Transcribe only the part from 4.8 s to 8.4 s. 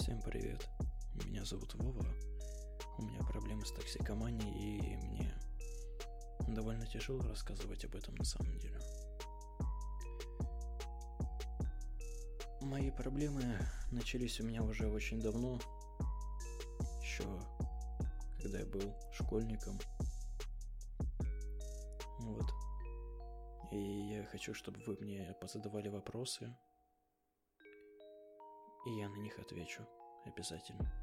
и мне довольно тяжело рассказывать об этом на